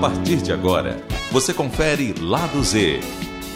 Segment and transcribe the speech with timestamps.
[0.00, 1.02] partir de agora,
[1.32, 3.00] você confere Lado Z,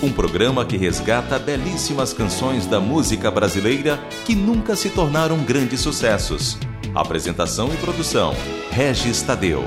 [0.03, 6.59] um programa que resgata belíssimas canções da música brasileira que nunca se tornaram grandes sucessos.
[6.95, 8.35] Apresentação e produção:
[8.73, 9.63] Regis Tadeu.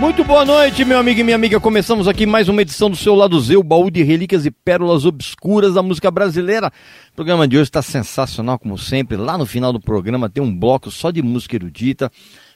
[0.00, 1.60] Muito boa noite, meu amigo e minha amiga.
[1.60, 5.04] Começamos aqui mais uma edição do seu Lado Z, o baú de relíquias e pérolas
[5.04, 6.72] obscuras da música brasileira.
[7.12, 9.16] O programa de hoje está sensacional, como sempre.
[9.16, 12.10] Lá no final do programa tem um bloco só de música erudita.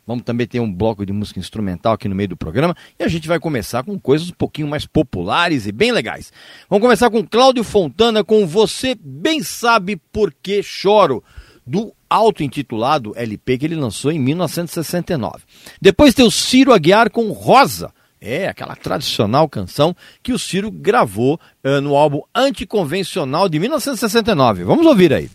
[0.06, 2.76] Vamos também ter um bloco de música instrumental aqui no meio do programa.
[2.98, 6.32] E a gente vai começar com coisas um pouquinho mais populares e bem legais.
[6.68, 11.24] Vamos começar com Cláudio Fontana com Você Bem Sabe Por Que Choro,
[11.66, 15.42] do auto-intitulado LP que ele lançou em 1969.
[15.80, 17.92] Depois tem o Ciro Aguiar com Rosa.
[18.20, 24.64] É, aquela tradicional canção que o Ciro gravou uh, no álbum Anticonvencional de 1969.
[24.64, 25.28] Vamos ouvir aí.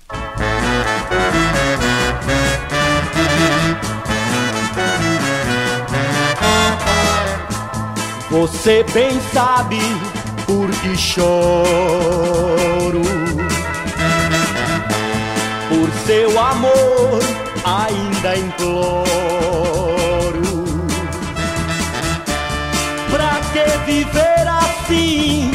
[8.30, 9.80] Você bem sabe
[10.45, 11.31] por que choro.
[15.69, 17.19] Por seu amor
[17.63, 19.09] ainda imploro.
[23.09, 25.52] Pra que viver assim?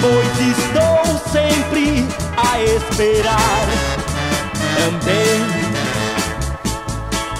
[0.00, 2.04] Pois estou sempre
[2.36, 3.66] a esperar
[4.76, 5.40] também.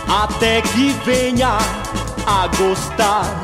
[0.08, 1.58] Até que venha
[2.24, 3.42] a gostar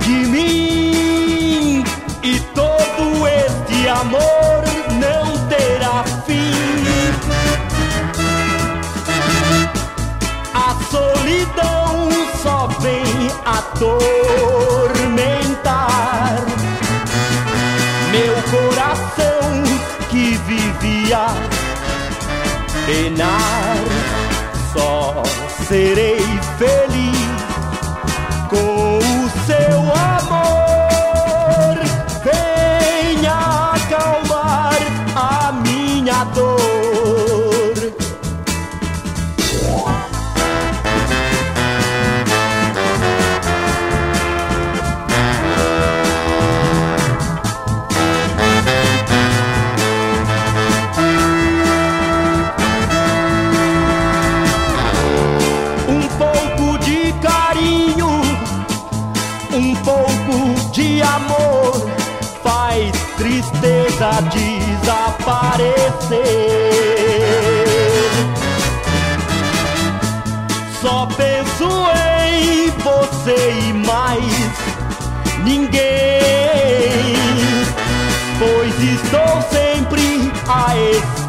[0.00, 1.84] de mim.
[2.22, 4.64] E todo este amor
[4.98, 6.51] não terá fim.
[10.92, 12.10] Solidão
[12.42, 14.02] só vem atormentar
[18.10, 19.62] meu coração
[20.10, 21.24] que vivia
[22.84, 23.76] penar.
[24.74, 25.22] Só
[25.66, 26.20] serei
[26.58, 27.42] feliz
[28.50, 30.11] com o seu amor.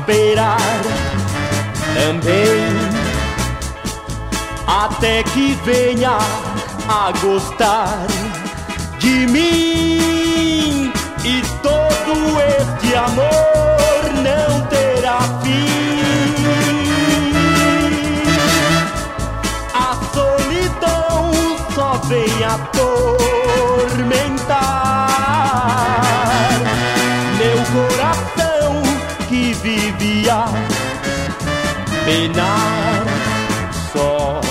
[0.03, 0.58] Esperar
[1.96, 2.74] também
[4.68, 6.18] até que venha
[6.90, 8.06] a gostar
[9.00, 10.91] de mim
[11.24, 16.34] e todo este amor não terá fim.
[19.74, 21.31] A solidão
[21.74, 22.93] só vem atormentar
[32.34, 33.06] penar
[33.94, 34.41] só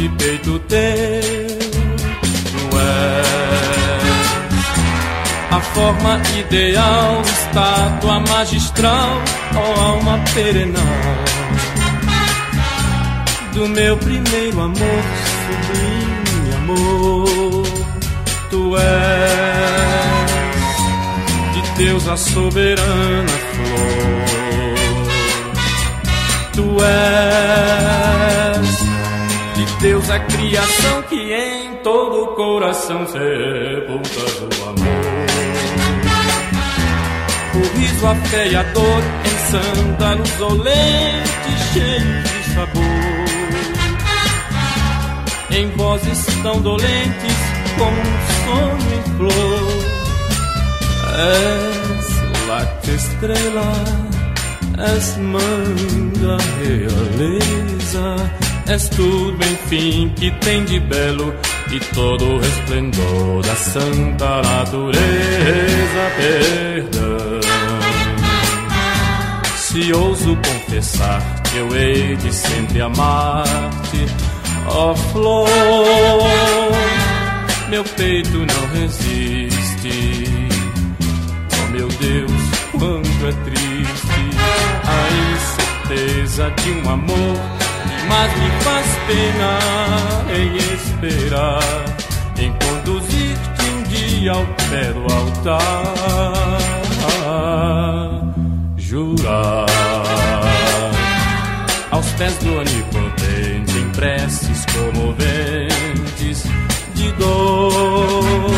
[0.00, 1.58] afante peito teu.
[2.50, 4.26] Tu és
[5.50, 9.22] a forma ideal, estátua magistral,
[9.56, 11.24] ó alma perenal
[13.52, 15.02] do meu primeiro amor,
[15.42, 17.66] sublime amor.
[18.48, 18.84] Tu és
[21.54, 24.20] de Deus a soberana flor.
[26.52, 28.49] Tu és
[29.80, 34.86] Deus a criação que em todo coração sepulta o amor.
[37.54, 42.84] O riso, a fé e a dor em sândalos olentes cheios de sabor.
[45.50, 47.36] Em vozes tão dolentes
[47.78, 49.68] como um sonho em flor.
[51.16, 53.72] És láctea estrela,
[54.76, 61.34] és manga realeza És tudo, enfim, que tem de belo
[61.72, 65.00] e todo o resplendor da santa natureza.
[66.16, 67.40] Perdão.
[69.56, 74.06] Se ouso confessar que eu hei de sempre amar-te,
[74.68, 75.48] ó flor,
[77.70, 80.28] meu peito não resiste.
[81.58, 82.32] Oh meu Deus,
[82.70, 84.30] quanto é triste
[84.86, 87.59] a incerteza de um amor
[88.08, 89.58] mas me faz pena
[90.36, 91.84] em esperar,
[92.38, 96.60] em conduzir-te um dia ao pé do altar.
[98.76, 99.66] Jurar
[101.90, 106.44] aos pés do onipotente em preces comoventes
[106.94, 108.50] de dor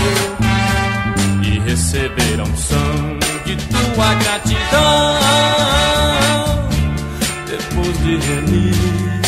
[1.42, 5.61] e receber a unção de tua gratidão
[8.02, 9.22] de remir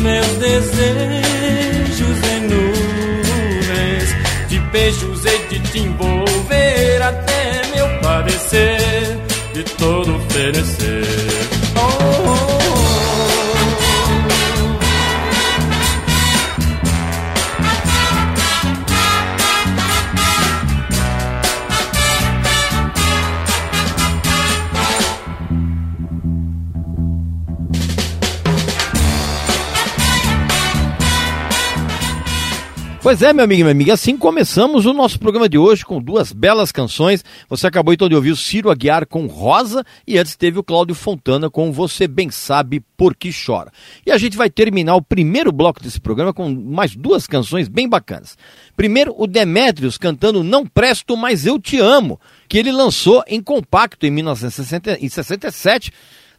[0.00, 4.08] meus desejos em nuvens
[4.48, 9.18] de beijos e de te envolver até meu padecer
[9.52, 11.29] de todo oferecer.
[33.02, 36.02] Pois é, meu amigo e minha amiga, assim começamos o nosso programa de hoje com
[36.02, 37.24] duas belas canções.
[37.48, 40.94] Você acabou então de ouvir o Ciro Aguiar com Rosa e antes teve o Cláudio
[40.94, 43.72] Fontana com Você Bem Sabe Por Que Chora.
[44.04, 47.88] E a gente vai terminar o primeiro bloco desse programa com mais duas canções bem
[47.88, 48.36] bacanas.
[48.76, 54.04] Primeiro, o Demétrios cantando Não Presto, Mas Eu Te Amo, que ele lançou em compacto
[54.04, 55.90] em 1967.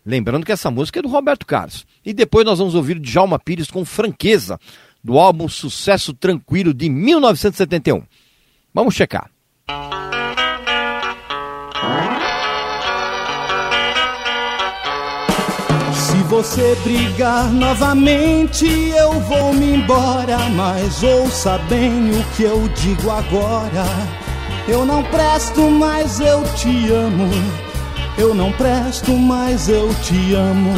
[0.06, 1.88] Lembrando que essa música é do Roberto Carlos.
[2.06, 4.60] E depois nós vamos ouvir o Djalma Pires com Franqueza
[5.04, 8.04] do álbum Sucesso Tranquilo de 1971.
[8.74, 9.30] Vamos checar.
[15.94, 20.38] Se você brigar novamente, eu vou me embora.
[20.56, 23.86] Mas ouça bem o que eu digo agora.
[24.68, 27.30] Eu não presto, mas eu te amo.
[28.18, 30.74] Eu não presto, mas eu te amo.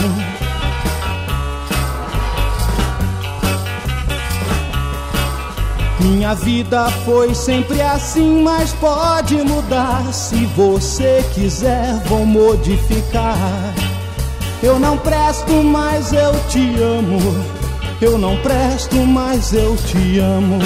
[6.03, 10.13] Minha vida foi sempre assim, mas pode mudar.
[10.13, 13.38] Se você quiser, vou modificar.
[14.62, 17.19] Eu não presto, mas eu te amo.
[18.01, 20.60] Eu não presto, mas eu te amo.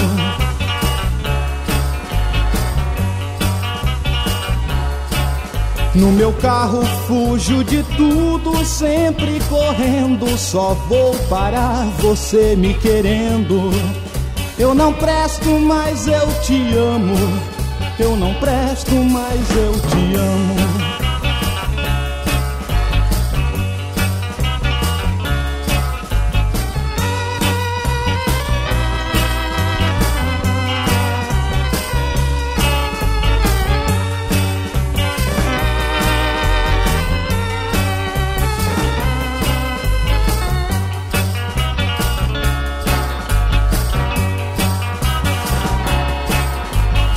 [5.94, 10.36] No meu carro fujo de tudo, sempre correndo.
[10.36, 13.72] Só vou parar você me querendo.
[14.60, 17.16] Eu não presto, mas eu te amo.
[18.00, 20.67] Eu não presto, mas eu te amo.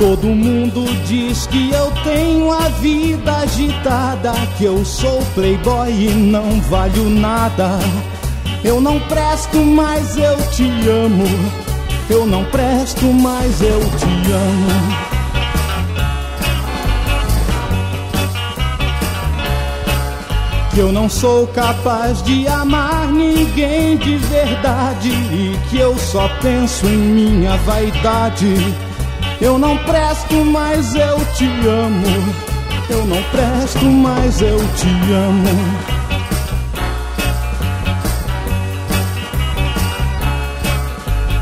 [0.01, 6.59] Todo mundo diz que eu tenho a vida agitada, que eu sou playboy e não
[6.61, 7.77] valho nada.
[8.63, 11.27] Eu não presto, mas eu te amo.
[12.09, 14.97] Eu não presto, mas eu te amo.
[20.73, 26.87] Que eu não sou capaz de amar ninguém de verdade e que eu só penso
[26.87, 28.90] em minha vaidade.
[29.41, 32.05] Eu não presto, mas eu te amo.
[32.87, 35.91] Eu não presto, mas eu te amo.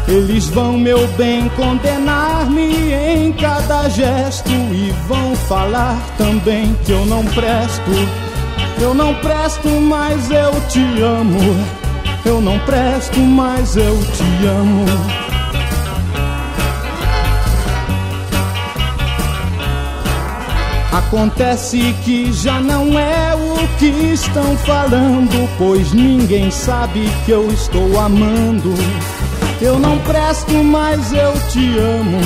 [0.07, 7.25] Eles vão, meu bem, condenar-me em cada gesto e vão falar também que eu não
[7.25, 7.91] presto.
[8.79, 11.39] Eu não presto, mas eu te amo.
[12.25, 15.28] Eu não presto, mas eu te amo.
[21.11, 27.99] Acontece que já não é o que estão falando, pois ninguém sabe que eu estou
[27.99, 28.75] amando.
[29.59, 32.21] Eu não presto, mas eu te amo.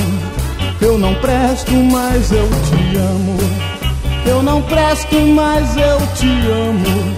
[0.81, 3.37] Eu não presto, mas eu te amo.
[4.25, 7.15] Eu não presto, mas eu te amo.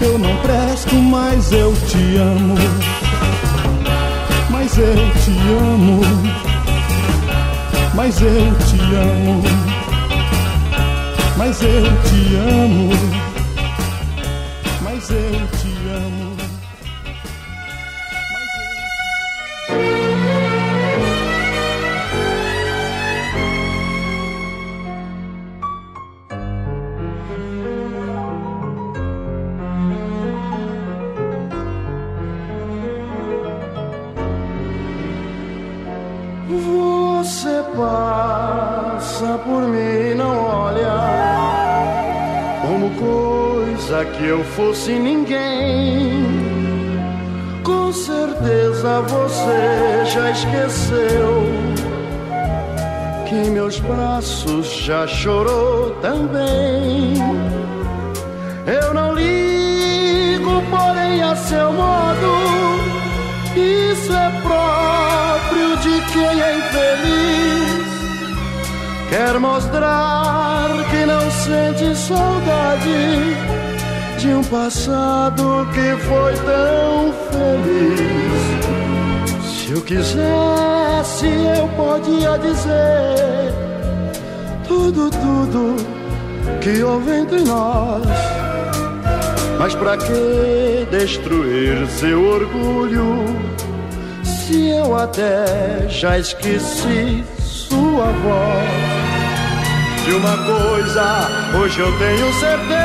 [0.00, 2.56] Eu não presto, mas eu te amo.
[4.50, 5.30] Mas eu te
[5.60, 6.00] amo.
[7.94, 9.73] Mas eu te amo
[11.36, 13.23] mas eu te amo,
[43.84, 46.24] coisa que eu fosse ninguém.
[47.62, 51.44] Com certeza você já esqueceu
[53.28, 57.14] que em meus braços já chorou também.
[58.66, 62.32] Eu não ligo, porém, a seu modo.
[63.54, 67.84] Isso é próprio de quem é infeliz.
[69.10, 73.53] Quer mostrar que não sente saudade
[74.24, 78.40] de um passado que foi tão feliz.
[79.44, 81.26] Se eu quisesse,
[81.58, 83.52] eu podia dizer
[84.66, 85.76] tudo, tudo
[86.62, 88.06] que houve entre nós.
[89.58, 93.26] Mas pra que destruir seu orgulho?
[94.24, 99.04] Se eu até já esqueci sua voz.
[100.06, 102.83] De uma coisa hoje eu tenho certeza,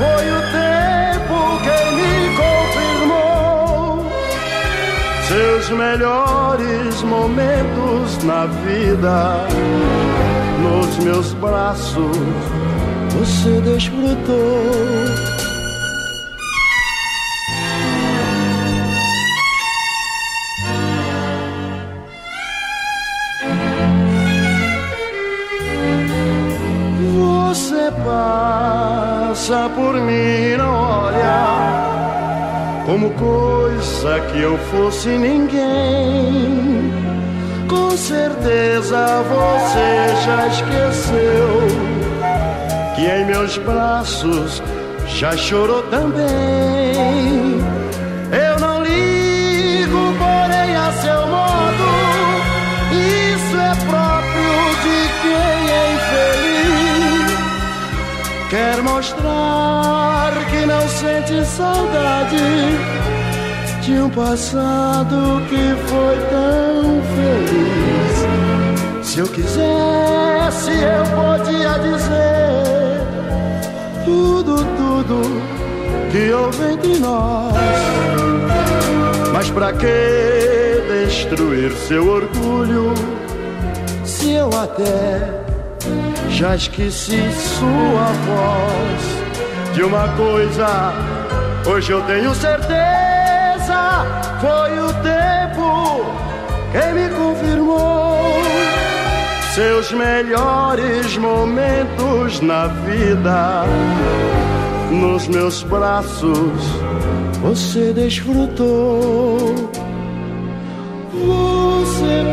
[0.00, 4.06] foi o tempo quem me confirmou.
[5.28, 9.46] Seus melhores momentos na vida,
[10.62, 12.16] nos meus braços,
[13.10, 15.29] você desfrutou.
[29.50, 31.80] Passa por mim, não olha
[32.86, 36.92] como coisa que eu fosse ninguém.
[37.68, 41.60] Com certeza você já esqueceu
[42.94, 44.62] que em meus braços
[45.08, 47.60] já chorou também.
[48.32, 48.79] Eu não
[58.50, 62.36] Quer mostrar que não sente saudade
[63.80, 69.06] de um passado que foi tão feliz.
[69.06, 73.00] Se eu quisesse, eu podia dizer
[74.04, 75.22] tudo, tudo
[76.10, 77.54] que houve entre nós.
[79.32, 82.94] Mas pra que destruir seu orgulho.
[84.04, 85.39] Se eu até
[86.30, 90.92] já esqueci sua voz de uma coisa,
[91.66, 94.06] hoje eu tenho certeza:
[94.40, 96.04] foi o tempo
[96.72, 98.40] quem me confirmou
[99.54, 103.64] seus melhores momentos na vida.
[104.90, 106.62] Nos meus braços
[107.42, 109.70] você desfrutou.
[111.12, 112.24] Você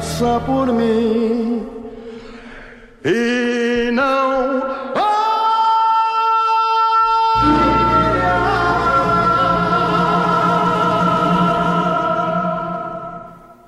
[0.00, 1.69] passa por mim
[3.04, 4.70] e não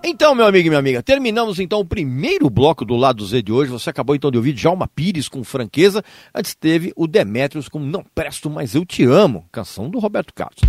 [0.04, 3.50] Então, meu amigo e minha amiga, terminamos então o primeiro bloco do lado Z de
[3.50, 3.72] hoje.
[3.72, 6.04] Você acabou então de ouvir Djalma Pires com franqueza.
[6.32, 10.60] Antes teve o Demetrios com Não Presto, Mas Eu Te Amo, canção do Roberto Carlos.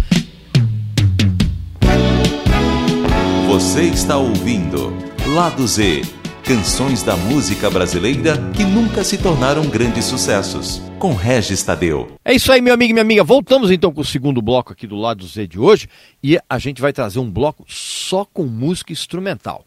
[3.48, 4.92] Você está ouvindo
[5.36, 12.18] Lado Z Canções da música brasileira que nunca se tornaram grandes sucessos, com Regis Tadeu.
[12.26, 13.24] É isso aí, meu amigo e minha amiga.
[13.24, 15.88] Voltamos então com o segundo bloco aqui do lado Z de hoje
[16.22, 19.66] e a gente vai trazer um bloco só com música instrumental.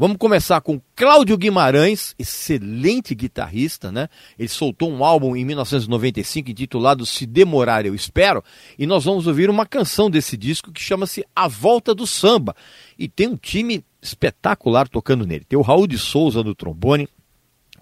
[0.00, 4.08] Vamos começar com Cláudio Guimarães, excelente guitarrista, né?
[4.38, 8.44] Ele soltou um álbum em 1995 intitulado Se Demorar Eu Espero,
[8.78, 12.54] e nós vamos ouvir uma canção desse disco que chama-se A Volta do Samba.
[12.96, 15.44] E tem um time espetacular tocando nele.
[15.44, 17.08] Tem o Raul de Souza no trombone,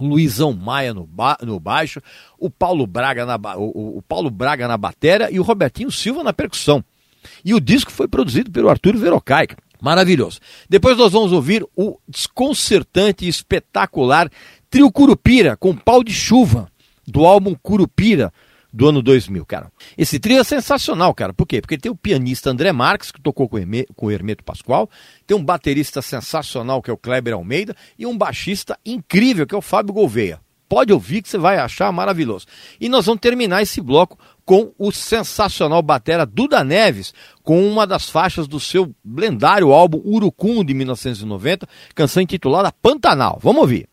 [0.01, 2.01] Luizão Maia no, ba no baixo,
[2.39, 4.79] o Paulo Braga na o, o Paulo Braga na
[5.31, 6.83] e o Robertinho Silva na percussão.
[7.45, 9.49] E o disco foi produzido pelo Arthur Verocai.
[9.81, 10.41] Maravilhoso.
[10.69, 14.31] Depois nós vamos ouvir o desconcertante e espetacular
[14.71, 16.71] Trio Curupira com pau de chuva
[17.07, 18.33] do álbum Curupira
[18.77, 19.73] do ano 2000, cara.
[19.97, 21.33] Esse trio é sensacional, cara.
[21.33, 21.63] Por quê?
[21.63, 24.91] Porque tem o pianista André Marques, que tocou com, Herme, com o Hermeto Pascoal,
[25.27, 29.59] tem um baterista sensacional, que é o Kleber Almeida, e um baixista incrível, que é
[29.59, 30.41] o Fábio Gouveia.
[30.69, 32.47] Pode ouvir que você vai achar maravilhoso.
[32.79, 38.09] E nós vamos terminar esse bloco com o sensacional batera Duda Neves, com uma das
[38.09, 43.41] faixas do seu lendário álbum Urucum de 1990, canção intitulada Pantanal.
[43.43, 43.89] Vamos ouvir.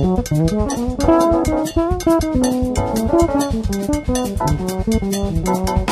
[0.00, 0.30] Thank
[5.78, 5.87] you.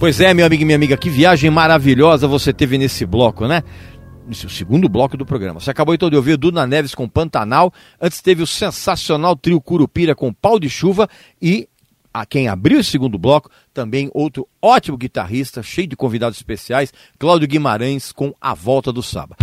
[0.00, 3.62] Pois é, meu amigo e minha amiga, que viagem maravilhosa você teve nesse bloco, né?
[4.26, 5.60] Nesse segundo bloco do programa.
[5.60, 7.70] Você acabou então de ouvir Duna Neves com Pantanal,
[8.00, 11.06] antes teve o sensacional trio Curupira com Pau de Chuva
[11.40, 11.68] e
[12.14, 17.46] a quem abriu esse segundo bloco, também outro ótimo guitarrista, cheio de convidados especiais, Cláudio
[17.46, 19.36] Guimarães com A Volta do Saba.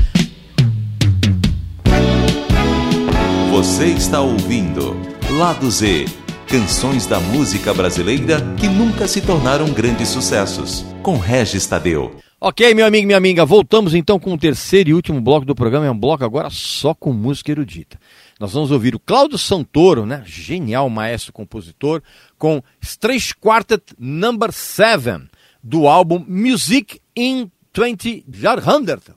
[3.51, 4.99] Você está ouvindo
[5.37, 12.15] Lado Z Canções da música brasileira que nunca se tornaram grandes sucessos, com Regis Tadeu.
[12.39, 15.53] Ok, meu amigo e minha amiga, voltamos então com o terceiro e último bloco do
[15.53, 15.87] programa.
[15.87, 17.99] É um bloco agora só com música erudita.
[18.39, 20.23] Nós vamos ouvir o Cláudio Santoro, né?
[20.25, 22.01] Genial maestro compositor,
[22.37, 25.27] com Stretch Quartet Number 7,
[25.61, 28.25] do álbum Music in 20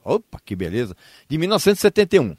[0.04, 0.96] Opa, que beleza!
[1.28, 2.34] De 1971.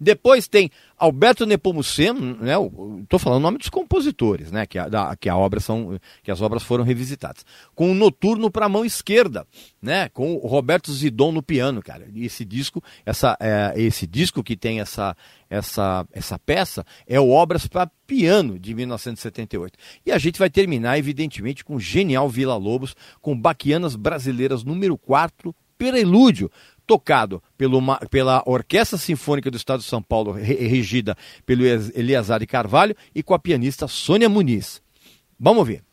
[0.00, 2.54] Depois tem Alberto Nepomuceno, né,
[3.02, 6.30] estou falando o nome dos compositores, né, que a, da, que a obra são, que
[6.30, 7.44] as obras foram revisitadas.
[7.74, 9.46] Com o Noturno para a mão esquerda,
[9.80, 12.08] né, com o Roberto Zidon no piano, cara.
[12.12, 15.16] E esse disco, essa, é, esse disco que tem essa,
[15.48, 19.78] essa, essa peça é o Obras para Piano de 1978.
[20.04, 24.96] E a gente vai terminar, evidentemente, com o genial Vila Lobos, com Baquianas Brasileiras número
[24.96, 26.50] 4, Prelúdio,
[26.88, 27.80] tocado pelo,
[28.10, 31.14] pela Orquestra Sinfônica do Estado de São Paulo, regida
[31.44, 34.80] pelo Eliazar de Carvalho, e com a pianista Sônia Muniz.
[35.38, 35.84] Vamos ver.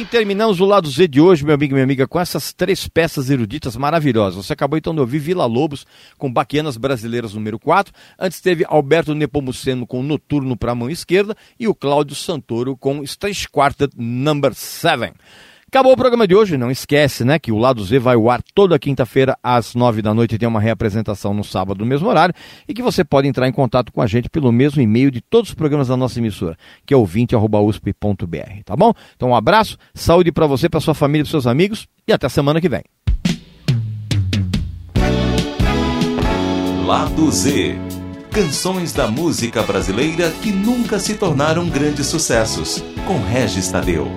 [0.00, 2.88] Assim terminamos o lado Z de hoje, meu amigo e minha amiga, com essas três
[2.88, 4.46] peças eruditas maravilhosas.
[4.46, 5.86] Você acabou então de ouvir Vila Lobos
[6.16, 7.92] com Baquianas Brasileiras número 4.
[8.18, 13.02] Antes teve Alberto Nepomuceno com Noturno para a mão esquerda e o Cláudio Santoro com
[13.02, 15.12] Stage Quartet Number 7.
[15.72, 18.42] Acabou o programa de hoje, não esquece, né, que o Lado Z vai ao ar
[18.52, 22.34] toda quinta-feira às nove da noite e tem uma reapresentação no sábado no mesmo horário
[22.66, 25.50] e que você pode entrar em contato com a gente pelo mesmo e-mail de todos
[25.50, 28.92] os programas da nossa emissora, que é ouvinte@usp.br, tá bom?
[29.14, 32.60] Então um abraço, saúde para você, para sua família, para seus amigos e até semana
[32.60, 32.82] que vem.
[36.84, 37.78] Lado Z.
[38.32, 44.10] Canções da música brasileira que nunca se tornaram grandes sucessos, com Regis Tadeu.